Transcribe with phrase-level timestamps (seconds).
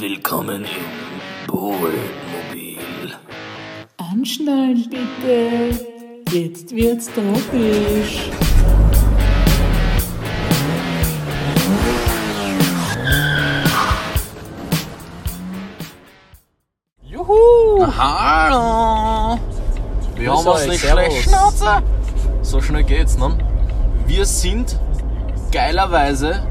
[0.00, 1.98] Willkommen im Bohlmobil.
[3.96, 5.84] Anschnallen bitte.
[6.30, 8.30] Jetzt wird's tropisch.
[17.02, 17.84] Juhu!
[17.98, 19.36] Hallo!
[20.14, 21.82] Wir haben uns nicht schlecht Schnauze.
[22.42, 23.36] So schnell geht's, ne?
[24.06, 24.78] Wir sind
[25.50, 26.46] geilerweise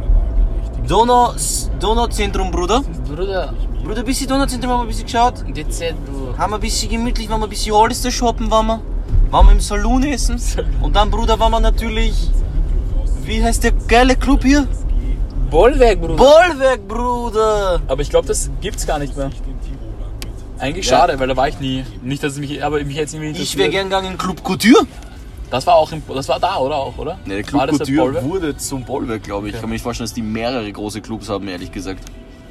[0.86, 1.32] Donau,
[1.80, 2.82] Donauzentrum, Bruder.
[3.08, 5.44] Bruder, Bruder, bis die Donauzentrum haben wir ein bisschen geschaut.
[5.56, 6.38] dezent, du.
[6.38, 8.80] Haben wir ein bisschen gemütlich, waren wir ein bisschen alles da shoppen, waren wir.
[9.30, 10.40] Waren wir im Saloon essen.
[10.82, 12.30] Und dann, Bruder, waren wir natürlich.
[13.24, 14.68] Wie heißt der geile Club hier?
[15.50, 16.16] Bollwerk, Bruder.
[16.16, 17.82] Bollwerk, Bruder!
[17.88, 19.30] aber ich glaube, das gibt's gar nicht mehr.
[20.60, 20.98] Eigentlich Ja.
[21.00, 21.84] schade, weil da war ich nie.
[22.04, 24.86] Nicht, dass es mich, aber mich jetzt irgendwie Ich wäre gern gegangen in Club Couture.
[25.50, 27.18] Das war auch im, das war da, oder auch, oder?
[27.26, 29.56] Ne, der Club Couture wurde zum Bollwerk, glaube ich.
[29.56, 32.04] Ich kann mir nicht vorstellen, dass die mehrere große Clubs haben, ehrlich gesagt.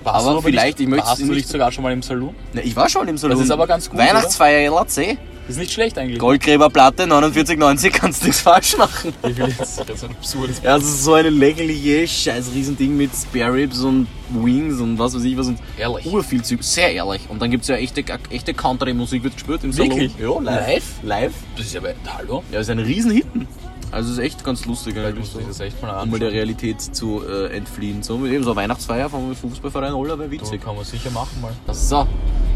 [0.02, 2.34] Warst aber du vielleicht, ich möchte warst es nicht- nicht sogar schon mal im Saloon?
[2.52, 3.36] Ne, ich war schon im Salon.
[3.36, 5.18] Das ist aber ganz gut, Weihnachtsfeier LAC.
[5.48, 6.18] Ist nicht schlecht eigentlich.
[6.18, 9.12] Goldgräberplatte 49,90 kannst nichts falsch machen.
[9.22, 9.78] Wie viel jetzt?
[9.78, 10.60] Das ist ein absurdes.
[10.62, 15.14] Ja, das ist so eine lächerliche, scheiß Riesending mit Spare Ribs und Wings und was
[15.14, 16.06] weiß ich was und Ehrlich?
[16.06, 16.62] urviel Zeug.
[16.62, 17.22] Sehr ehrlich.
[17.28, 19.90] Und dann gibt's ja echte, echte Country-Musik, wird gespielt im Salon.
[19.90, 20.12] Wirklich?
[20.18, 20.66] Ja, live.
[20.66, 20.84] Live?
[21.02, 21.32] Live.
[21.56, 22.42] Das ist ja bei, hallo?
[22.52, 23.46] Ja, ist ein Riesenhitten.
[23.92, 25.28] Also ist echt ganz lustig eigentlich.
[25.28, 25.38] So.
[25.40, 26.38] das echt mal Um mal der anschauen.
[26.38, 28.02] Realität zu äh, entfliehen.
[28.02, 30.60] So, mit eben so eine Weihnachtsfeier vom Fußballverein Oller wäre So witzig.
[30.60, 31.52] kann man sicher machen mal.
[31.72, 32.06] So,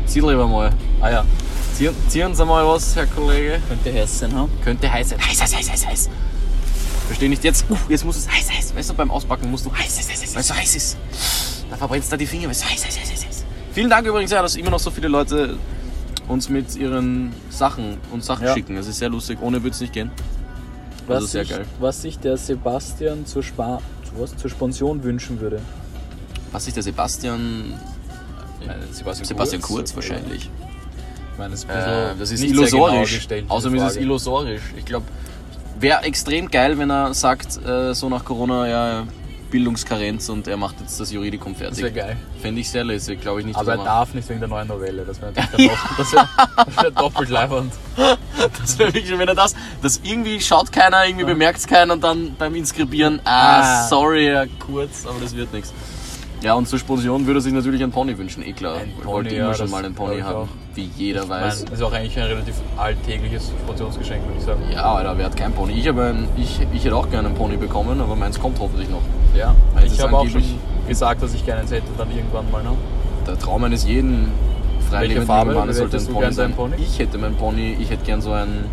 [0.07, 0.73] zieh lieber mal.
[1.01, 1.25] Ah ja,
[1.75, 3.61] Zieh, zieh uns einmal was, Herr Kollege.
[3.69, 4.49] könnte heiß sein, ha?
[4.65, 5.19] Könnte heiß sein.
[5.21, 6.11] Heiß, heiß, heiß, heiß, heiß.
[7.07, 7.65] Versteh nicht jetzt.
[7.71, 8.75] Uh, jetzt muss es heiß, heiß.
[8.77, 10.35] Weißt du, beim Auspacken musst du heiß, heiß, heiß, heiß.
[10.35, 10.97] Weil es so heiß ist.
[11.71, 13.45] Da verbrennst du da die Finger, heiß, heiß, heiß.
[13.73, 15.57] Vielen Dank übrigens, ja, dass immer noch so viele Leute
[16.29, 18.55] uns mit ihren Sachen und Sachen Ja.
[18.55, 18.77] schicken.
[18.77, 19.39] Das ist sehr lustig.
[19.41, 20.11] Ohne würde es nicht gehen.
[21.07, 21.67] Das ist sehr sich, geil.
[21.79, 24.37] was sich der Sebastian zur, Spa zu was?
[24.37, 25.61] zur Sponsion wünschen würde.
[26.53, 27.75] Was sich der Sebastian.
[28.61, 29.97] Ich meine, Sebastian, Sebastian Kurz, oder?
[29.97, 30.51] wahrscheinlich.
[31.33, 34.63] Ich meine, das ist, Äh, das ist nicht sehr genau Außerdem ist es illusorisch.
[34.77, 35.07] Ich glaube,
[35.81, 39.07] wäre extrem geil, wenn er sagt, äh, so nach Corona, ja,
[39.51, 41.95] Bildungskarenz und er macht jetzt das Juridikum Das wäre fertig.
[41.97, 42.17] geil.
[42.41, 43.57] Fände ich sehr lässig, glaube ich nicht.
[43.57, 45.05] Aber er darf nicht wegen der neuen Novelle.
[45.05, 47.73] Das wäre natürlich das wär, doppelt leibend.
[48.61, 52.03] Das wäre wirklich, wenn er das, das irgendwie schaut keiner, irgendwie bemerkt es keiner und
[52.03, 53.89] dann beim Inskribieren, ah, Ah.
[53.89, 55.75] sorry, Herr Kurz, aber das wird nichts.
[56.43, 58.77] Ja, und zur Sponsion würde er sich natürlich einen Pony wünschen, eh klar.
[58.79, 61.29] Ein Ich Pony, wollte immer ja, schon das mal einen Pony haben, wie jeder Ich
[61.29, 61.41] weiß.
[61.59, 64.63] meine, das ist auch eigentlich ein relativ alltägliches Sponsionsgeschenk, würde ich sagen.
[64.73, 65.75] Ja, Alter, wer hat kein Pony?
[65.75, 68.89] Ich, habe ein, ich, ich hätte auch gerne einen Pony bekommen, aber meins kommt hoffentlich
[68.89, 69.03] noch.
[69.37, 70.43] Ja, Weil ich habe auch schon
[70.89, 72.63] gesagt, dass ich gerne eins hätte, dann irgendwann mal.
[72.63, 72.71] Ne?
[73.27, 74.29] Der Traum eines jeden
[74.89, 76.53] freilebenden Farbe Mannes sollte ein Pony sein.
[76.55, 76.77] Pony?
[76.79, 78.65] Ich hätte meinen Pony, ich hätte gern so einen,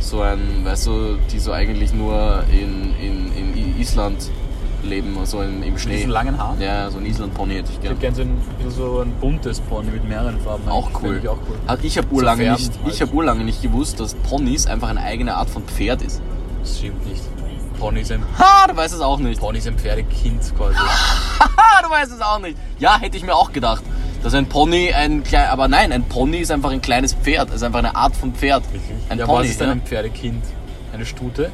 [0.00, 4.28] so ein, weißt du, die so eigentlich nur in, in, in Island
[4.86, 5.96] leben, so im, im Mit Schnee.
[5.96, 6.60] diesen langen Haaren.
[6.60, 7.92] Ja, so ein Island-Pony hätte ich Ich gern.
[7.96, 10.68] hätte gerne so ein, so ein buntes Pony mit mehreren Farben.
[10.68, 11.20] Auch cool.
[11.22, 11.78] Ich auch cool.
[11.82, 12.94] Ich habe urlange, färben nicht, halt.
[12.94, 16.20] ich hab urlange nicht gewusst, dass Ponys einfach eine eigene Art von Pferd ist.
[16.62, 17.22] Das stimmt nicht.
[17.78, 19.38] Pony ist ein, Ha, du weißt es auch nicht.
[19.40, 20.76] Pony ist ein Pferdekind quasi.
[21.38, 22.56] Ha, du weißt es auch nicht.
[22.78, 23.82] Ja, hätte ich mir auch gedacht.
[24.22, 27.50] Dass ein Pony ein klein, aber nein, ein Pony ist einfach ein kleines Pferd.
[27.50, 28.62] Es ist einfach eine Art von Pferd.
[29.10, 29.40] Ein ja, Pony.
[29.40, 29.72] was ist denn ja.
[29.74, 30.42] ein Pferdekind?
[30.94, 31.50] Eine Stute?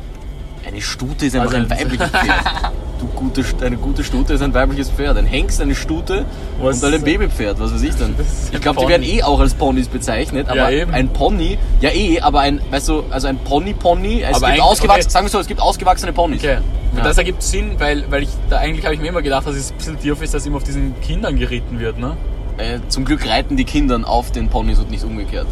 [0.64, 2.44] Eine Stute ist einfach Also ein ein- weibliches Pferd.
[3.02, 5.16] Du gute, eine gute Stute ist ein weibliches Pferd.
[5.16, 6.24] Ein Hengst, eine Stute
[6.60, 7.58] Was und dann ein Babypferd.
[7.58, 8.14] Was weiß ich ein
[8.52, 10.48] Ich glaube, die werden eh auch als Ponys bezeichnet.
[10.48, 14.52] Aber Ja, ein Pony, ja eh, aber ein, weißt du, also ein Pony-Pony, es Aber
[14.52, 15.10] gibt ausgewachsene, okay.
[15.10, 16.44] sagen wir so, es gibt ausgewachsene Ponys.
[16.44, 16.58] Okay.
[16.96, 17.02] Ja.
[17.02, 19.72] Das ergibt Sinn, weil, weil ich da eigentlich habe ich mir immer gedacht, dass es
[19.72, 22.16] ein bisschen tief ist, dass immer auf diesen Kindern geritten wird, ne?
[22.58, 25.48] Äh, zum Glück reiten die Kinder auf den Ponys und nicht umgekehrt.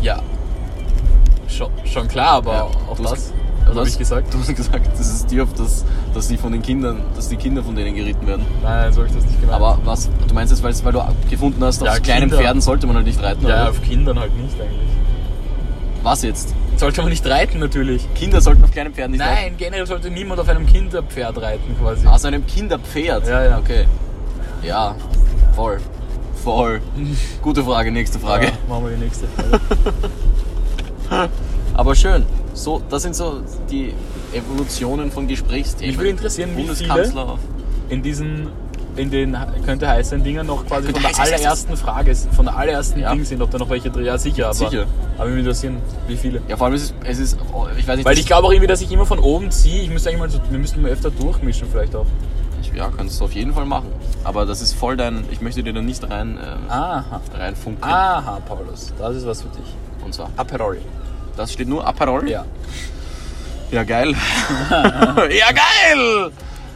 [0.00, 0.22] Ja.
[1.48, 3.34] Schon, schon klar, aber Ja, auch das.
[3.66, 4.32] Habe ich gesagt?
[4.34, 5.84] Du hast gesagt, das ist dir auf, dass,
[6.14, 8.44] dass die von den Kindern, dass die Kinder von denen geritten werden.
[8.62, 9.56] Nein, so habe ich das nicht gemeint.
[9.56, 12.36] Aber was, du meinst jetzt, weil, weil du gefunden hast, auf Ja, kleinen Kinder.
[12.38, 13.70] Pferden sollte man halt nicht reiten, ja, oder?
[13.70, 14.90] auf Kindern halt nicht eigentlich.
[16.02, 16.54] Was jetzt?
[16.76, 18.06] Sollte man nicht reiten natürlich.
[18.14, 19.34] Kinder sollten auf kleinen Pferden nicht reiten?
[19.34, 22.06] Nein, generell sollte niemand auf einem Kinderpferd reiten quasi.
[22.06, 23.26] Aus einem Kinderpferd?
[23.28, 23.58] Ja, ja.
[23.58, 23.86] Okay.
[24.62, 24.94] Ja,
[25.54, 25.78] voll.
[26.42, 26.80] Voll.
[27.42, 28.46] Gute Frage, nächste Frage.
[28.46, 29.60] Ja, machen wir die nächste Frage.
[31.74, 32.24] Aber schön.
[32.54, 33.40] So, das sind so
[33.70, 33.94] die
[34.32, 35.90] Evolutionen von Gesprächsthemen.
[35.90, 37.38] Mich würde interessieren, wie Bundeskanzler.
[37.88, 38.48] In diesen,
[38.96, 43.12] in den könnte heißen Dingen noch quasi von der allerersten Frage, von der allerersten Ja.
[43.14, 44.54] Ding sind, ob da noch welche drin Ja, sicher, aber.
[44.54, 44.86] Sicher.
[45.16, 45.76] Aber mich würde interessieren,
[46.08, 46.40] wie viele.
[46.48, 47.38] Ja, vor allem ist es, es ist,
[47.78, 49.82] ich weiß nicht, Weil ich glaube auch irgendwie, dass ich immer von oben ziehe.
[49.82, 52.06] Ich müsste eigentlich mal so, wir müssten mal öfter durchmischen vielleicht auch.
[52.60, 53.88] Ich- Ja, kannst du auf jeden Fall machen.
[54.24, 55.24] Aber das ist voll dein.
[55.30, 57.20] Ich möchte dir da nicht rein, äh, Aha.
[57.34, 57.82] reinfunken.
[57.84, 59.74] Aha, Paulus, das ist was für dich.
[60.04, 60.30] Und zwar.
[60.36, 60.78] Aperol.
[61.36, 62.28] Das steht nur Aperol.
[62.28, 62.44] Ja.
[63.70, 64.14] Ja, geil.
[64.70, 66.30] ja, geil!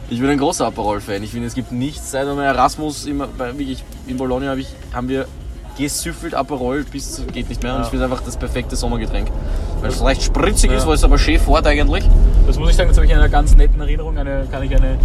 [0.09, 1.21] Ich bin ein großer Aperol-Fan.
[1.21, 4.67] Ich finde, es gibt nichts, seit einmal Erasmus immer, bei, wirklich, in Bologna hab ich,
[4.93, 5.27] haben wir
[5.77, 7.73] gesüffelt Aperol bis geht nicht mehr.
[7.73, 7.85] Und Ja.
[7.85, 9.27] ich finde einfach das perfekte Sommergetränk.
[9.81, 10.77] Weil es leicht spritzig Ja.
[10.77, 12.03] ist, weil es aber schön fährt eigentlich.
[12.47, 14.17] Das muss ich sagen, das habe ich in einer ganz netten Erinnerung.
[14.17, 14.97] Eine, kann ich eine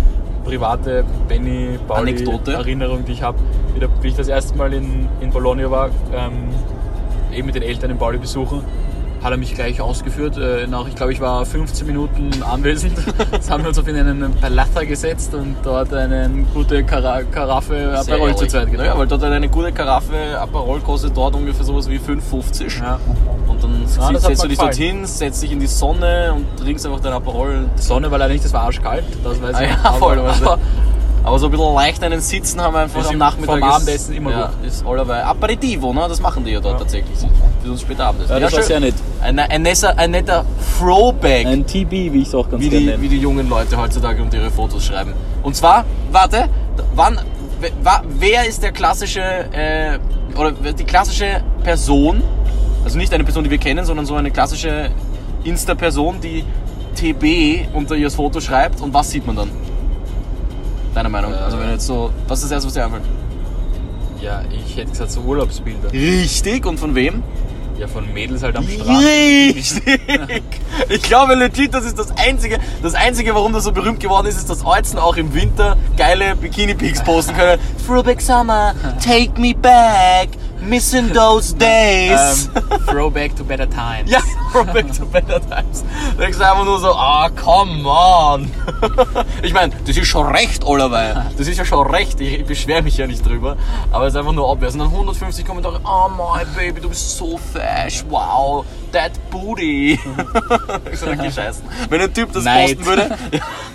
[0.44, 2.55] private Benny Pauli Anekdote?
[2.55, 3.38] Erinnerung, die ich habe,
[4.00, 6.48] wie ich das erste Mal in, in Bologna war, ähm,
[7.34, 8.62] eben mit den Eltern in Pauli besuchen,
[9.22, 10.36] hat er mich gleich ausgeführt.
[10.36, 12.98] Äh, nach, ich glaube, ich war 15 Minuten anwesend.
[13.32, 17.96] Jetzt haben wir uns auf in einen Palazza gesetzt und dort eine gute Kara Karaffe
[17.98, 18.76] Aperol zu zweit getrunken.
[18.78, 22.80] Naja, weil dort eine gute Karaffe Aperol kostet dort ungefähr sowas wie 5,50.
[22.80, 22.98] Ja.
[23.46, 24.76] Und dann hat setzt du dich gefallen.
[24.76, 27.66] dorthin, setzt dich in die Sonne und trinkst einfach dein Aperol.
[27.78, 29.70] Die Sonne war leider nicht, das war arschkalt, das weiß Ah ich.
[29.70, 30.19] ja, voll.
[30.19, 30.58] aber, aber
[31.24, 33.60] Aber so ein bisschen leicht einen Sitzen haben wir einfach Ist am Nachmittag.
[33.60, 34.66] vom ist- Abendessen immer ja, gut.
[34.66, 35.22] ist allerweil.
[35.22, 36.06] Aperitivo, ne?
[36.08, 36.78] das machen die ja dort Ja.
[36.80, 37.16] tatsächlich.
[37.62, 38.32] Für uns später Abendessen.
[38.32, 38.66] Ja, das war schön.
[38.69, 38.94] sehr nett.
[39.20, 40.44] Ein, ein, netter, ein netter
[40.78, 43.02] Throwback, ein TB, wie ich es auch ganz wie, gerne die, nenne.
[43.02, 45.12] wie die jungen Leute heutzutage unter ihre Fotos schreiben.
[45.44, 46.48] Und zwar, warte,
[46.96, 47.20] wann,
[47.60, 49.98] wer- wa- wer ist der klassische, äh,
[50.36, 52.20] oder die klassische Person,
[52.84, 54.90] also nicht eine Person, die wir kennen, sondern so eine klassische
[55.44, 56.44] Insta-Person, die
[56.96, 59.50] TB unter ihr Foto schreibt und was sieht man dann?
[60.94, 61.32] Deiner Meinung?
[61.32, 61.36] Äh.
[61.36, 63.04] Also wenn jetzt so, was ist das erste, was dir einfällt?
[64.20, 65.92] Ja, ich hätte gesagt so Urlaubsbilder.
[65.92, 67.22] Richtig, und von wem?
[67.78, 69.04] Ja, von Mädels halt am Strand.
[69.04, 69.82] Richtig!
[70.88, 74.36] Ich glaube legit, das ist das Einzige, das Einzige, warum das so berühmt geworden ist,
[74.38, 77.60] ist, dass Euzen auch im Winter geile Bikini-Pics posten können.
[77.86, 80.28] Throwback Summer, take me back,
[80.60, 82.48] missing those days.
[82.54, 84.10] Ähm, throwback to better times.
[84.10, 84.20] Ja,
[84.52, 85.84] Throwback to better times.
[86.18, 88.50] Denkst du einfach nur so, ah, come on.
[89.42, 91.26] Ich meine, das ist schon recht, allerweil.
[91.36, 92.20] Das ist ja schon recht.
[92.20, 93.56] Ich, ich beschwere mich ja nicht drüber.
[93.90, 94.74] Aber es ist einfach nur obvious.
[94.74, 99.98] Und dann 150 Kommentare, oh my baby, du bist so fesch, wow, that booty.
[100.92, 101.64] Ich so, okay, scheißen.
[101.88, 102.78] Wenn ein Typ das Neid.
[102.78, 103.18] posten würde,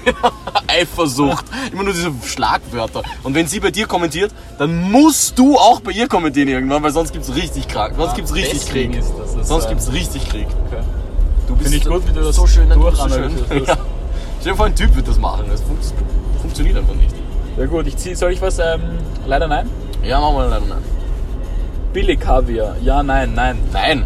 [0.68, 1.46] Eifersucht.
[1.72, 3.04] Immer nur diese Schlagwörter.
[3.24, 6.92] Und wenn sie bei dir kommentiert, dann musst du auch bei ihr kommentieren irgendwann, weil
[6.92, 7.96] sonst gibt's richtig krank.
[7.98, 9.02] Sonst gibt's richtig Krieg.
[9.42, 10.48] Sonst gibt's richtig Krieg.
[10.68, 10.84] Okay.
[11.48, 13.52] Du bist Finde ich gut, wie du das so schön, du bist so durchanalysierst.
[13.68, 13.78] Ja.
[14.40, 15.46] Stell dir vor, ein Typ wird das machen.
[15.50, 15.78] Das fun
[16.42, 17.14] funktioniert einfach nicht.
[17.58, 18.60] Ja gut, ich zieh, soll ich was?
[18.60, 18.82] Ähm,
[19.26, 19.70] leider nein.
[20.04, 20.84] Ja, machen wir leider nein.
[21.94, 22.76] Billig Kaviar.
[22.84, 23.58] Ja, nein, nein.
[23.74, 24.06] Nein.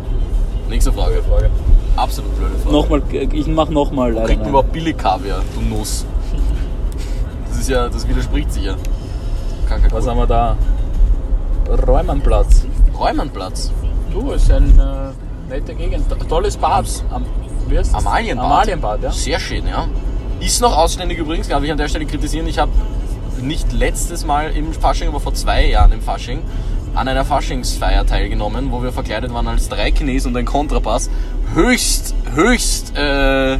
[0.69, 1.21] Nächste Frage.
[1.23, 1.49] Frage.
[1.97, 2.73] Absolut blöde Frage.
[2.73, 6.05] Nochmal, ich mach nochmal leider Kriegt man überhaupt billig Kaviar, du Nuss?
[7.49, 8.75] Das ist ja, das widerspricht sich ja.
[9.67, 10.55] Kranker Was haben wir da?
[11.85, 12.65] Räumannplatz.
[12.97, 13.71] Räumannplatz.
[14.11, 15.11] Du, ist ein äh,
[15.51, 16.05] nette Gegend.
[16.29, 16.85] Tolles Bad.
[17.11, 17.25] Am,
[17.67, 18.05] wie heißt das?
[18.05, 18.45] Amalienbad.
[18.45, 19.11] Amalienbad, ja.
[19.11, 19.87] Sehr schön, ja.
[20.39, 22.47] Ist noch ausständig übrigens, darf ich an der Stelle kritisieren.
[22.47, 22.71] Ich habe
[23.41, 26.41] nicht letztes Mal im Fasching, aber vor zwei Jahren im Fasching
[26.95, 31.09] an einer Faschingsfeier teilgenommen, wo wir verkleidet waren als drei Chinesen und ein Kontrabass.
[31.53, 33.59] Höchst, höchst, äh,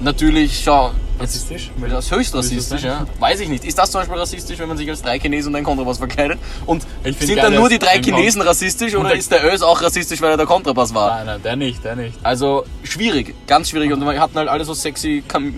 [0.00, 1.70] natürlich, schau, Rassistisch?
[1.88, 3.06] das ist höchst rassistisch, ja.
[3.18, 3.64] Weiß ich nicht.
[3.64, 6.38] Ist das zum Beispiel rassistisch, wenn man sich als drei Chinesen und ein Kontrabass verkleidet?
[6.66, 9.62] Und find sind dann nur die drei ein Chinesen rassistisch oder der- ist der Ös
[9.62, 11.16] auch rassistisch, weil er der Kontrabass war?
[11.16, 12.18] Nein, nein, der nicht, der nicht.
[12.22, 13.92] Also schwierig, ganz schwierig.
[13.92, 15.54] Und wir hatten halt alle so sexy, Kam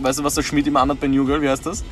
[0.00, 1.84] weißt du, was der Schmidt immer anhat bei New Girl, wie heißt das?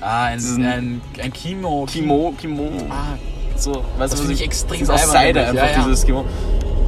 [0.00, 1.86] Ah, ein, Diesen- ein, ein Kimo.
[1.90, 2.70] Kimo, Kimo.
[2.90, 3.16] Ah,
[3.56, 5.84] So, weißt Das du, was ich extrem das ist aus Seide einfach, Ja, ja.
[5.84, 6.24] dieses Kimo.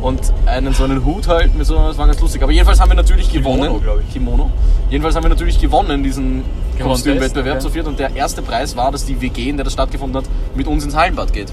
[0.06, 2.41] Und einen so einen Hut halt, mit so, das war ganz lustig.
[2.41, 4.03] Aber jedenfalls haben wir natürlich Kimono, gewonnen.
[4.06, 4.12] ich.
[4.12, 4.53] Kimono.
[4.88, 6.44] Jedenfalls haben wir natürlich gewonnen, diesen
[6.81, 7.63] Kostümwettbewerb okay.
[7.65, 7.89] zu viert.
[7.89, 10.84] Und der erste Preis war, dass die WG, in der das stattgefunden hat, mit uns
[10.84, 11.53] ins Hallenbad geht.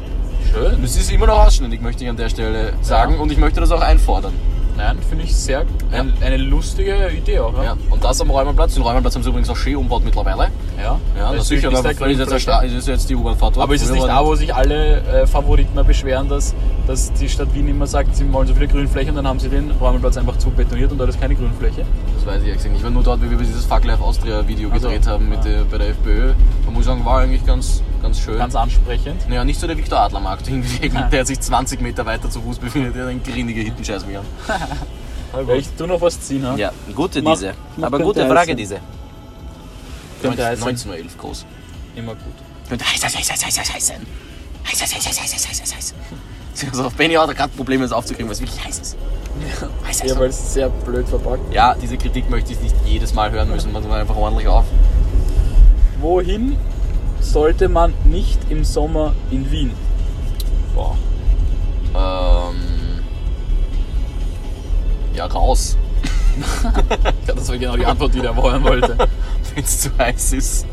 [0.51, 0.79] schön.
[0.83, 3.17] Das ist immer noch ausständig, möchte ich an der Stelle sagen.
[3.17, 4.33] Und ich möchte das auch einfordern.
[4.77, 7.55] Nein, finde ich sehr, ein, eine lustige Idee auch.
[7.63, 7.75] Ja.
[7.89, 8.75] Und das am Räumerplatz.
[8.75, 10.51] Den Räumerplatz haben sie übrigens auch schön umgebaut mittlerweile.
[10.77, 12.33] Ja, Ja, Das das sicher, ist aber ist jetzt.
[12.33, 13.63] Stra- ist jetzt die U-Bahn-Fahrt dort.
[13.63, 16.53] Aber ist es nicht da, wo sich alle äh, Favoriten mal beschweren, dass,
[16.87, 19.49] dass die Stadt Wien immer sagt, sie wollen so viele Grünflächen und dann haben sie
[19.49, 21.85] den Räumelplatz einfach zu betoniert und da ist keine Grünfläche?
[22.15, 22.77] Das weiß ich ehrlich nicht.
[22.77, 25.45] Ich war nur dort, wie wir dieses Fuck Life Austria Video Also, gedreht haben mit
[25.45, 25.51] ja.
[25.51, 26.33] der, bei der FPÖ.
[26.65, 28.37] Man muss sagen, war eigentlich ganz, ganz schön.
[28.37, 29.27] Ganz ansprechend.
[29.29, 32.57] naja, nicht so der Viktor Adler Markt hingegen, der sich 20 Meter weiter zu Fuß
[32.59, 34.25] befindet, der einen grindige Hittenscheiß mich an.
[35.47, 36.45] Ja, ich tu noch was ziehen.
[36.45, 36.55] Ha?
[36.55, 37.53] Ja, gute Mach- diese.
[37.75, 38.77] mach Aber gute Frage diese
[40.23, 41.45] könnte 19, 1911 groß.
[41.95, 42.33] Immer gut.
[42.69, 44.05] Könnte heiß, heiß, heiß, heiß, heiß, heiß, heiß sein.
[44.65, 45.93] Heiß, heiß, heiß, heiß, heiß, heiß, heiß, heiß.
[46.71, 48.97] Also Benny hat gerade Probleme, es aufzukriegen, weil es wirklich heiß ist.
[49.41, 51.53] Ja, heiß, heiß, ja weil es sehr blöd verpackt.
[51.53, 54.65] Ja, diese Kritik möchte ich nicht jedes Mal hören müssen, man einfach ordentlich auf.
[55.99, 56.57] Wohin
[57.19, 59.71] sollte man nicht im Sommer in Wien?
[60.75, 60.95] Boah.
[61.95, 63.03] Ähm.
[65.15, 65.77] Ja, raus.
[67.27, 68.97] Ja, das war genau die Antwort, die der wollen wollte.
[69.55, 70.65] Wenn es zu heiß ist.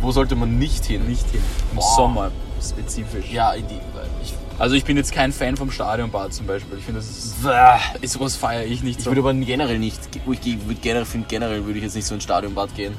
[0.00, 1.06] Wo sollte man nicht hin?
[1.06, 1.40] Nicht hin.
[1.70, 1.96] Im Boah.
[1.96, 2.30] Sommer
[2.62, 3.30] spezifisch.
[3.30, 3.74] Ja, in die.
[4.22, 6.78] Ich, Also ich bin jetzt kein Fan vom Stadionbad zum Beispiel.
[6.78, 8.06] Ich finde, das ist, Bäh.
[8.06, 9.10] sowas feiere ich nicht ich so.
[9.10, 9.98] würde aber generell nicht.
[10.14, 10.40] Ich würde
[10.80, 12.94] generell, finde generell würde ich jetzt nicht so ins Stadionbad gehen.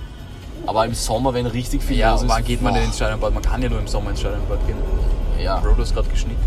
[0.67, 2.29] Aber im Sommer, wenn richtig viel Ja, los ist.
[2.29, 2.87] wann geht man denn boah.
[2.87, 3.33] ins Stadionbad?
[3.33, 4.77] Man kann ja nur im Sommer ins Stadionbad gehen.
[5.41, 6.41] Ja, Bro, du hast gerade geschnitten.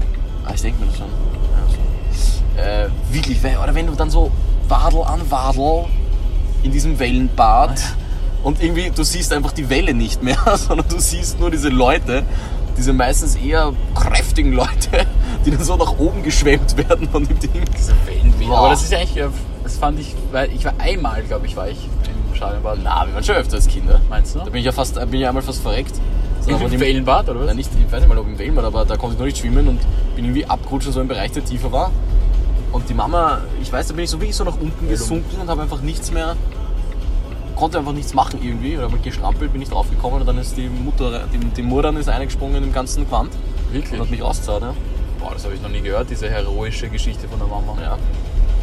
[0.45, 1.09] ah, ich denke mir das schon.
[2.57, 2.63] Ja.
[2.85, 4.31] Äh, wirklich, oder wenn du dann so
[4.69, 5.87] Wadel an Wadel
[6.63, 7.81] in diesem Wellenbad
[8.43, 12.25] und irgendwie, du siehst einfach die Welle nicht mehr, sondern du siehst nur diese Leute,
[12.77, 15.07] diese meistens eher kräftigen Leute,
[15.45, 17.65] die dann so nach oben geschwemmt werden von dem Ding.
[17.77, 17.95] Diese.
[18.47, 18.59] Boah.
[18.59, 19.29] Aber das ist eigentlich, äh,
[19.63, 21.89] das fand ich, weil ich war einmal, glaube ich, war ich
[22.29, 22.79] im Stadionbad.
[22.83, 24.01] Na, wir waren schon öfter als Kinder.
[24.09, 24.39] Meinst du?
[24.39, 25.95] Da bin ich ja fast, da bin ich einmal fast verreckt.
[26.41, 27.47] So, aber Im Wellenbad, oder was?
[27.47, 29.39] Nein, nicht, ich weiß nicht mal, ob im Wellenbad, aber da konnte ich noch nicht
[29.39, 29.81] schwimmen und
[30.15, 31.91] bin irgendwie abgerutscht in so einem Bereich, der tiefer war.
[32.73, 35.49] Und die Mama, ich weiß, da bin ich so wirklich so nach unten gesunken und
[35.49, 36.37] habe einfach nichts mehr,
[37.57, 38.77] konnte einfach nichts machen irgendwie.
[38.77, 42.09] Oder habe gestrampelt, bin nicht draufgekommen und dann ist die Mutter, die, die Mutter ist
[42.09, 43.31] eingesprungen im ganzen Quant
[43.69, 44.01] und Wirklich?
[44.01, 44.63] hat mich rausgezahlt.
[44.63, 44.75] Ja.
[45.19, 47.77] Boah, das habe ich noch nie gehört, diese heroische Geschichte von der Mama.
[47.81, 47.99] ja,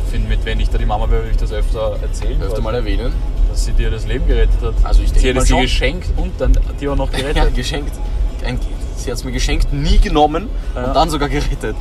[0.05, 2.41] Ich finde, mit wenn ich da die Mama wäre, würde ich das öfter erzählen.
[2.41, 3.11] öfter mal erwähnen.
[3.49, 4.73] Dass sie dir das Leben gerettet hat.
[4.83, 7.19] Also ich Sie denke hat mal es dir geschenkt und dann dir auch noch Ja,
[7.33, 7.55] gerettet.
[7.55, 7.91] geschenkt.
[8.45, 8.59] Ein,
[8.97, 10.85] sie hat es mir geschenkt, nie genommen Ja.
[10.85, 11.75] und dann sogar gerettet.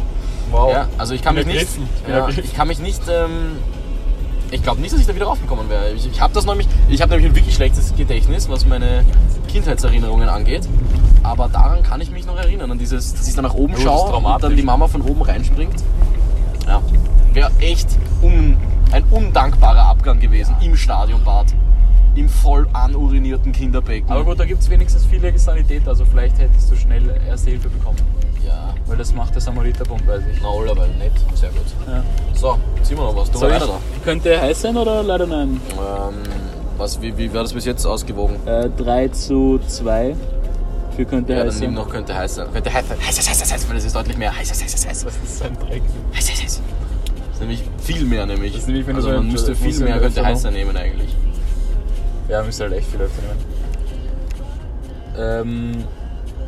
[0.50, 0.72] Wow.
[0.72, 1.66] Ja, also ich kann mich nicht.
[2.08, 3.02] Ja, ich kann mich nicht.
[3.08, 3.56] Ähm,
[4.50, 5.92] ich glaube nicht, dass ich da wieder raufgekommen wäre.
[5.92, 6.68] Ich, ich habe das nämlich.
[6.88, 9.04] Ich habe nämlich ein wirklich schlechtes Gedächtnis, was meine
[9.48, 10.68] Kindheitserinnerungen angeht.
[11.22, 13.82] Aber daran kann ich mich noch erinnern, an dieses, dass ich dann nach oben ist
[13.82, 15.82] schaue und dann die Mama von oben reinspringt.
[16.66, 16.82] Ja,
[17.32, 17.88] wäre echt
[18.22, 18.56] un,
[18.92, 21.46] ein undankbarer Abgang gewesen im Stadionbad.
[22.14, 24.08] Im voll anurinierten Kinderbecken.
[24.08, 27.68] Aber gut, da gibt es wenigstens viele Sanitäter, also vielleicht hättest du schnell Erste Hilfe
[27.68, 27.98] bekommen.
[28.46, 30.40] Ja, Weil das macht der Samariterbund, weiß ich.
[30.42, 31.12] na, allerweil nett.
[31.34, 31.62] Sehr gut.
[31.86, 32.02] Ja.
[32.34, 33.30] So, ziehen wir noch was.
[33.30, 33.78] Du Soll weiter ich, da.
[34.04, 35.60] könnte heiß sein oder leider nein?
[35.72, 36.14] Ähm,
[36.76, 38.36] was, wie, wie wäre das bis jetzt ausgewogen?
[38.46, 40.14] Äh, 3 zu 2
[40.96, 41.84] für könnte Ja, dann heiß nimm sein.
[41.84, 42.46] noch könnte heiß sein.
[42.52, 42.98] Könnte heiß sein.
[43.00, 44.36] Heiß, heiß, heiß, heiß, weil das ist deutlich mehr.
[44.36, 45.04] Heiß, heiß, heiß, heiß.
[45.04, 45.82] Das ist so ein Dreck.
[46.14, 46.60] Heiß, heiß, heiß.
[47.16, 48.52] Das ist nämlich viel mehr, nämlich.
[48.52, 50.52] Das ist nämlich, wenn also so man müsste viel ja mehr könnte noch- heiß sein
[50.52, 51.14] nehmen eigentlich.
[52.28, 53.44] Ja, müsste halt echt viel öfter nehmen.
[55.16, 55.84] Ähm,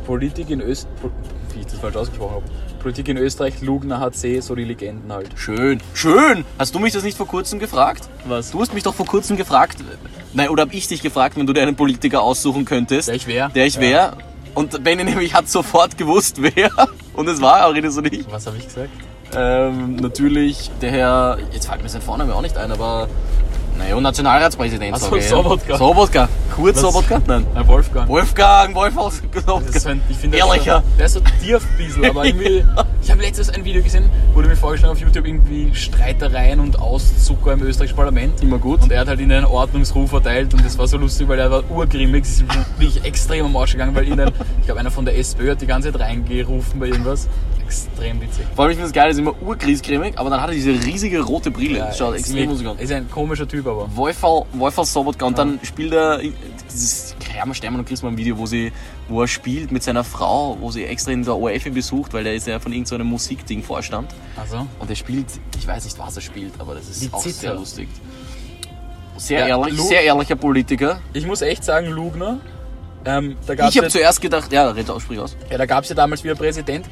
[0.05, 1.11] Politik in Österreich.
[1.57, 2.45] Wie ich das falsch ausgesprochen habe.
[2.79, 5.29] Politik in Österreich, Lugner HC, so die Legenden halt.
[5.35, 6.45] Schön, schön.
[6.59, 8.07] Hast du mich das nicht vor kurzem gefragt?
[8.25, 8.51] Was?
[8.51, 9.79] Du hast mich doch vor kurzem gefragt,
[10.33, 13.07] nein, oder habe ich dich gefragt, wenn du dir einen Politiker aussuchen könntest?
[13.07, 13.49] Der ich wär?
[13.49, 13.81] Der ich Ja.
[13.81, 14.17] wäre.
[14.53, 16.69] Und Benny nämlich hat sofort gewusst, wer.
[17.13, 18.31] Und es war Aurelius und ich.
[18.31, 18.89] Was habe ich gesagt?
[19.35, 23.09] Ähm, natürlich der Herr, jetzt fällt mir sein Vorname auch nicht ein, aber
[23.77, 24.95] naja, Nationalratspräsident.
[24.95, 25.71] Ach so, ich, Sobotka.
[25.73, 25.77] Ja.
[25.77, 26.29] Sobotka.
[26.55, 26.81] Kurz?
[26.81, 27.21] Sobotka?
[27.27, 27.45] Nein.
[27.53, 28.09] Herr Wolfgang.
[28.09, 29.79] Wolfgang, Wolfgang Sobotka.
[29.79, 30.83] so ein, ich finde, der ist Ehrlicher.
[30.83, 32.65] so, der ist so Tierfiesel, aber irgendwie.
[33.01, 37.53] Ich habe letztens ein Video gesehen, wurde mir vorgeschlagen auf YouTube irgendwie Streitereien und Auszucker
[37.53, 38.41] im österreichischen Parlament.
[38.41, 38.81] Immer gut.
[38.81, 41.51] Und er hat halt ihnen einen Ordnungsruf erteilt und das war so lustig, weil er
[41.51, 42.45] war urgrimmig, es ist
[42.77, 45.67] wirklich extrem am Arsch gegangen, weil ihnen, ich glaube, einer von der SPÖ hat die
[45.67, 47.27] ganze Zeit reingerufen bei irgendwas.
[47.67, 48.45] Extrem witzig.
[48.55, 51.21] Vor allem, ich finde das geil, ist immer urgriescremig, aber dann hat er diese riesige
[51.21, 51.79] rote Brille.
[51.79, 52.79] Ja, schaut ist extrem lusig an.
[52.79, 53.89] Ist ein komischer Typ, aber.
[53.95, 56.19] Wolfal Sobotka und dann spielt er
[56.71, 58.71] dieses Kramer Stermann und Christmann Video, wo, sie,
[59.09, 62.23] wo er spielt mit seiner Frau, wo sie extra in der ORF ihn besucht, weil
[62.23, 64.11] der ist ja von irgendeinem so einem Musikding Vorstand.
[64.37, 64.65] Also.
[64.79, 65.27] Und er spielt,
[65.59, 67.33] ich weiß nicht, was er spielt, aber das ist Die auch Zither.
[67.39, 67.89] sehr lustig.
[69.17, 70.99] Sehr Ja, ehrlich, Lu- sehr ehrlicher Politiker.
[71.13, 72.39] Ich muss echt sagen, Lugner.
[73.05, 75.35] Ähm, Ich habe ja- zuerst gedacht, ja, red aus, sprich aus.
[75.49, 76.85] Ja, da gab es ja damals wieder Präsident.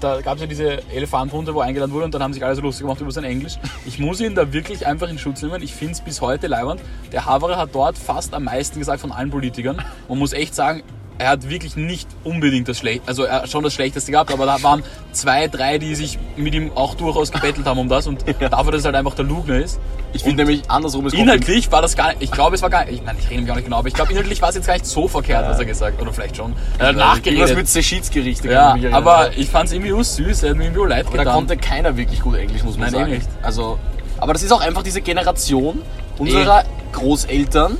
[0.00, 2.60] Da gab es ja diese Elefantrunde, wo eingeladen wurde und dann haben sich alle so
[2.60, 3.54] lustig gemacht über sein Englisch.
[3.86, 5.62] Ich muss ihn da wirklich einfach in Schutz nehmen.
[5.62, 6.80] Ich finde es bis heute leiwand.
[7.12, 9.82] Der Haverer hat dort fast am meisten gesagt von allen Politikern.
[10.08, 10.82] Man muss echt sagen,
[11.18, 14.46] er hat wirklich nicht unbedingt das Schlechteste, also er hat schon das Schlechteste gehabt, aber
[14.46, 18.24] da waren zwei, drei, die sich mit ihm auch durchaus gebettelt haben um das und
[18.40, 19.78] dafür, dass es halt einfach der Lugner ist.
[20.12, 22.70] Ich finde nämlich andersrum, es kommt Inhaltlich war das gar nicht, ich glaube, es war
[22.70, 24.48] gar nicht, ich meine, ich rede mich auch nicht genau, aber ich glaube, inhaltlich war
[24.48, 26.02] es jetzt gar nicht so verkehrt, was er gesagt hat.
[26.02, 26.52] Oder vielleicht schon.
[26.78, 27.56] Er hat nachgeredet.
[27.56, 28.50] mit Seschitz-Gerichte.
[28.50, 31.16] Ja, aber ich fand es irgendwie auch süß, er hat mir irgendwie auch leid Aber
[31.16, 31.36] da getan.
[31.36, 33.12] konnte keiner wirklich gut Englisch, muss man Nein, eh sagen.
[33.12, 33.28] nicht.
[33.42, 33.78] Also,
[34.18, 35.80] aber das ist auch einfach diese Generation
[36.18, 37.78] unserer Großeltern,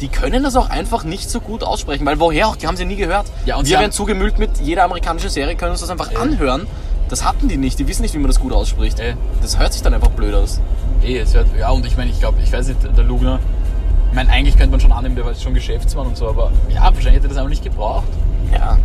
[0.00, 2.84] die können das auch einfach nicht so gut aussprechen, weil woher auch, die haben sie
[2.84, 3.26] nie gehört.
[3.46, 6.66] Ja, und Wir werden zugemüllt mit jeder amerikanischen Serie, können uns das einfach anhören.
[7.08, 8.98] Das hatten die nicht, die wissen nicht, wie man das gut ausspricht.
[8.98, 9.14] Äh.
[9.42, 10.60] Das hört sich dann einfach blöd aus.
[11.02, 13.38] Eh, es wird, ja, und ich meine, ich glaube, ich weiß nicht, der Lugner,
[14.10, 16.82] ich meine, eigentlich könnte man schon annehmen, der war schon Geschäftsmann und so, aber ja,
[16.84, 18.04] wahrscheinlich hätte er das einfach nicht gebraucht.
[18.52, 18.78] Ja.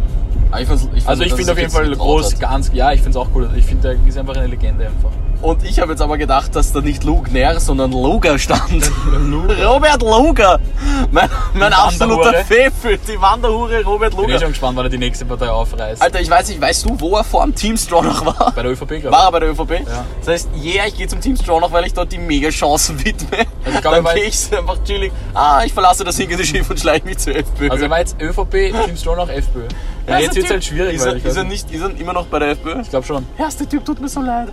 [0.60, 2.40] Ich fand's- ich fand, Also ich finde auf jeden Fall groß, hat.
[2.40, 3.50] ganz, ja, ich finde es auch cool.
[3.56, 5.12] Ich finde, der ist einfach eine Legende einfach.
[5.42, 8.92] Und ich habe jetzt aber gedacht, dass da nicht Lugner, sondern Luger stand.
[9.66, 10.60] Robert Luger!
[11.12, 12.44] Mein, mein absoluter.
[12.44, 14.40] Fefe, die Wanderhure Robert Bin eh Luger.
[14.40, 16.02] schon gespannt, wann er die nächste Partei aufreißt.
[16.02, 18.52] Alter, ich weiß nicht, weißt du, wo er vor dem Team Stronach war?
[18.54, 19.72] Bei der ÖVP, glaube War er bei der ÖVP?
[19.72, 20.06] Ja.
[20.20, 23.46] Das heißt, yeah, ich gehe zum Team Stronach, weil ich dort die Mega-Chancen widme.
[23.64, 25.12] Also ich glaube, Dann gehe ich einfach chillig.
[25.34, 27.70] Ah, ich verlasse das hinkende Schiff und schleiche mich zur FPÖ.
[27.70, 28.52] Also er war jetzt ÖVP,
[28.86, 29.68] Team Stronach, FPÖ.
[30.10, 31.72] Ja, jetzt wird's halt schwierig, Ist er, ist er nicht.
[31.72, 32.82] ist er immer noch bei der FPÖ?
[32.82, 33.26] Ich glaube schon.
[33.38, 34.50] Erste Typ tut mir so leid.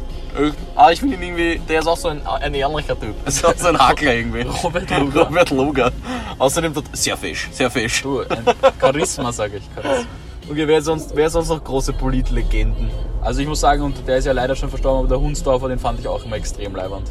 [0.75, 3.14] Aber ich finde ihn irgendwie, der ist auch so ein, ein ehrlicher Typ.
[3.26, 4.42] Ist auch so ein Hakler irgendwie.
[4.42, 5.22] Robert Luger.
[5.26, 5.92] Robert Luger.
[6.38, 8.02] Außerdem tut sehr fesch, sehr fesch.
[8.02, 8.44] Du, ein
[8.78, 9.62] Charisma, sage ich.
[9.75, 10.06] Charisma.
[10.50, 12.90] Okay, wer sonst, wer sonst noch große Politlegenden?
[13.22, 15.78] Also ich muss sagen, und der ist ja leider schon verstorben, aber der Hunsdorfer, den
[15.78, 17.10] fand ich auch immer extrem leibernd.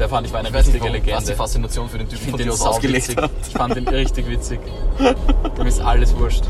[0.00, 1.34] Der fand ich war eine richtige warum, was die Legende.
[1.36, 3.30] Faszination für den Typen Ich von dir ausgelegt hat.
[3.46, 4.58] Ich fand den richtig witzig.
[5.58, 6.44] Dem ist alles wurscht.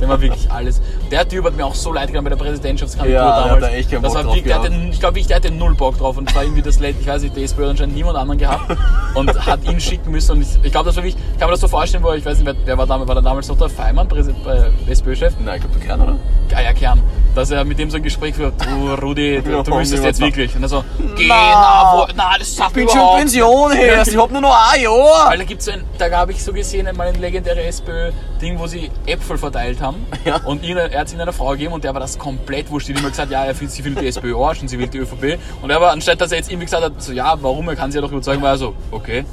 [0.00, 0.82] Dem war wirklich alles.
[1.08, 3.64] Der Typ hat mir auch so leid getan bei der Präsidentschaftskandidatur Ja, der damals.
[3.64, 5.52] da echt keinen das Bock war drauf wirklich, der hatte, ich glaube, ich, der hatte
[5.52, 7.94] null Bock drauf und war irgendwie das letzte, ich weiß nicht, der SPÖ hat anscheinend
[7.94, 8.76] niemand anderen gehabt
[9.14, 11.52] und hat ihn schicken müssen und ich, ich glaube, das war wirklich, ich kann mir
[11.52, 13.58] das so vorstellen, wo ich weiß nicht, wer, wer war, damals, war da damals noch
[13.58, 15.34] der Feimann, Präsident, äh, SPÖ-Chef?
[15.44, 16.16] Nein, ich glaube, der Kern, oder?
[16.48, 17.00] Geier Kern,
[17.34, 20.54] dass er mit dem so ein Gespräch führt, du Rudi, du, du müsstest jetzt wirklich.
[20.56, 20.84] Und er so,
[21.16, 23.72] geh, na, wo, na, das Ich sagt bin schon überhaupt in Pension.
[23.72, 24.06] Herr.
[24.06, 25.28] Ich hab nur noch ein Jahr.
[25.28, 28.66] Weil da gibt's so ein, da habe ich so gesehen einmal ein legendäre SPÖ-Ding, wo
[28.66, 30.06] sie Äpfel verteilt haben.
[30.24, 30.36] Ja.
[30.44, 32.88] Und ihnen, er hat es in einer Frau gegeben und der war das komplett wurscht.
[32.88, 34.88] Die hat immer gesagt, ja, er findet, sie findet die SPÖ Arsch und sie will
[34.88, 35.38] die ÖVP.
[35.62, 37.90] Und er war, anstatt dass er jetzt irgendwie gesagt hat, so, ja, warum, er kann
[37.90, 39.24] sie ja doch überzeugen, war er so, okay.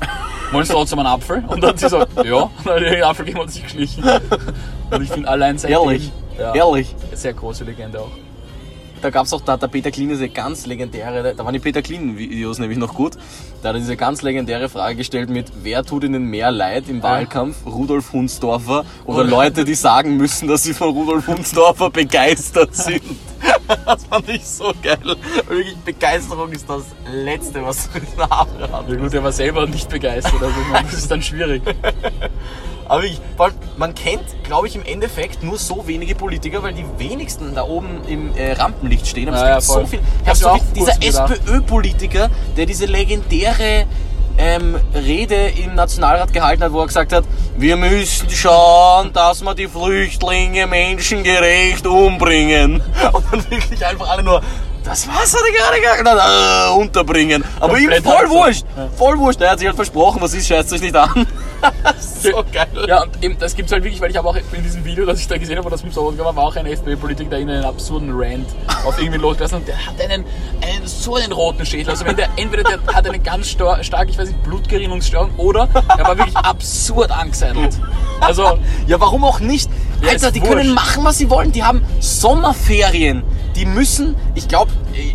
[0.52, 1.44] Wollen Sie trotzdem einen Apfel?
[1.48, 2.04] Und dann hat sie so, ja.
[2.04, 4.04] Und dann hat er den Apfel gegeben und sich geschlichen.
[4.90, 6.96] Und ich finde allein seitdem, Ehrlich, ja, ehrlich.
[7.14, 8.12] sehr große Legende auch.
[9.02, 11.84] Da gab's auch, da hat der Peter Klin diese ganz legendäre, da waren die Peter
[11.84, 13.14] Klin-Videos nämlich noch gut.
[13.62, 17.04] Da hat er diese ganz legendäre Frage gestellt mit, wer tut ihnen mehr leid im
[17.04, 17.58] Wahlkampf?
[17.66, 23.04] Rudolf Hunsdorfer oder Leute, die sagen müssen, dass sie von Rudolf Hunsdorfer begeistert sind.
[23.86, 24.98] Das fand ich so geil.
[25.48, 28.90] Wirklich, Begeisterung ist das Letzte, was du in der Haare hast.
[28.90, 31.62] Ja gut, er war selber nicht begeistert, also ich meine, das ist dann schwierig.
[32.90, 33.20] Aber ich,
[33.78, 38.02] man kennt, glaube ich, im Endeffekt nur so wenige Politiker, weil die wenigsten da oben
[38.08, 39.30] im äh, Rampenlicht stehen.
[39.30, 39.82] Aber Ja, es ja, gibt voll.
[39.82, 40.00] so viel.
[40.24, 41.28] Ich Hast hab du mir auch dieser.
[41.28, 43.86] SPÖ-Politiker, der diese legendäre
[44.38, 47.24] ähm, Rede im Nationalrat gehalten hat, wo er gesagt hat,
[47.58, 52.82] wir müssen schauen, dass wir die Flüchtlinge menschengerecht umbringen.
[53.12, 54.42] Und dann wirklich einfach alle nur,
[54.84, 56.70] das was hat er gerade gesagt?
[56.70, 57.44] Äh, unterbringen.
[57.60, 58.36] Aber ihm voll halt so.
[58.36, 58.66] wurscht.
[58.78, 58.88] Ja.
[58.96, 59.42] Voll wurscht.
[59.42, 61.26] Er hat sich halt versprochen, was ist, scheißt euch nicht an.
[62.00, 62.68] so geil.
[62.88, 65.20] Ja, und eben, das gibt's halt wirklich, weil ich habe auch in diesem Video, das
[65.20, 67.50] ich da gesehen habe, wo das mit so war, war auch ein FPÖ-Politiker, der in
[67.50, 68.48] einen absurden Rant
[68.86, 69.68] auf irgendwie losgelassen hat.
[69.68, 70.26] Der hat einen,
[70.62, 71.90] einen so einen roten Schädel.
[71.92, 75.68] Also wenn der, entweder der hat eine ganz star- stark, ich weiß nicht, Blutgerinnungsstörung oder
[75.98, 77.80] er war wirklich absurd angeseidelt.
[78.22, 79.70] Also, Ja, warum auch nicht?
[80.02, 80.54] Ja, Alter, die wurscht.
[80.54, 81.52] können machen, was sie wollen.
[81.52, 83.24] Die haben Sommerferien.
[83.56, 84.72] Die müssen, ich glaube,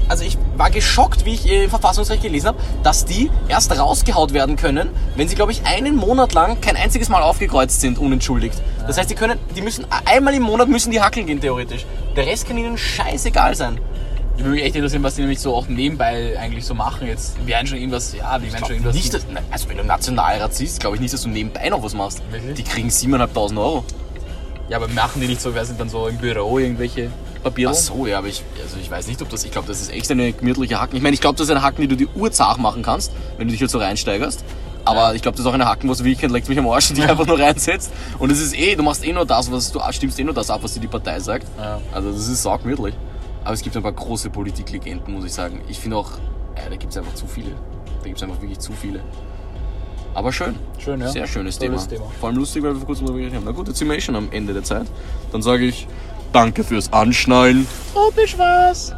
[0.08, 4.32] also ich war geschockt, wie ich äh, im Verfassungsrecht gelesen habe, dass die erst rausgehaut
[4.32, 8.60] werden können, wenn sie, glaube ich, einen Monat lang kein einziges Mal aufgekreuzt sind, unentschuldigt.
[8.86, 11.86] Das heißt, die können, die müssen, einmal im Monat müssen die hackeln gehen, theoretisch.
[12.16, 13.78] Der Rest kann ihnen scheißegal sein.
[14.36, 17.06] ich würde mich echt interessieren, was die nämlich so auch nebenbei eigentlich so machen.
[17.06, 18.94] Jetzt, wir werden schon irgendwas, ja, wir werden schon irgendwas.
[18.94, 21.94] Nicht, dass, also wenn du Nationalrat siehst, glaube ich nicht, dass du nebenbei noch was
[21.94, 22.22] machst.
[22.30, 22.54] Wirklich?
[22.54, 23.84] Die kriegen 7.500 Euro.
[24.72, 27.10] Ja, aber machen die nicht so, wer sind dann so im Büro irgendwelche
[27.42, 27.72] Papiere?
[27.72, 29.92] Ach so, ja, aber ich, also ich weiß nicht, ob das, ich glaube, das ist
[29.92, 30.96] echt eine gemütliche Hacken.
[30.96, 33.48] Ich meine, ich glaube, das ist eine Hacken, die du die Urzach machen kannst, wenn
[33.48, 34.42] du dich jetzt so reinsteigerst.
[34.86, 36.88] Aber ich glaube, das ist auch eine Hacken, wo es wirklich leckt mich am Arsch
[36.88, 37.92] und dich einfach nur reinsetzt.
[38.18, 40.48] Und es ist eh, du machst eh nur das, was du stimmst eh nur das
[40.48, 41.46] ab, was dir die Partei sagt.
[41.58, 41.78] Ja.
[41.92, 42.94] Also das ist saugemütlich.
[43.44, 45.60] Aber es gibt ein paar große Politiklegenden, muss ich sagen.
[45.68, 46.12] Ich finde auch,
[46.56, 47.50] ja, da gibt es einfach zu viele.
[48.00, 49.00] Da gibt es einfach wirklich zu viele.
[50.14, 50.56] Aber schön.
[50.78, 51.08] Schön, ja.
[51.08, 51.76] Sehr schönes Thema.
[51.86, 52.04] Thema.
[52.20, 53.44] Vor allem lustig, weil wir vor kurzem darüber geredet haben.
[53.44, 54.86] Na gut, jetzt sind wir eh schon am Ende der Zeit.
[55.30, 55.86] Dann sage ich,
[56.32, 57.66] danke fürs Anschnallen.
[57.92, 58.90] Tropisch was.